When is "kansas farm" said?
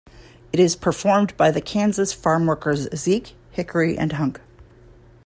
1.61-2.47